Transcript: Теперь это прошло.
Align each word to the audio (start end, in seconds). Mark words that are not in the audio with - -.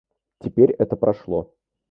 Теперь 0.39 0.71
это 0.71 0.95
прошло. 0.95 1.53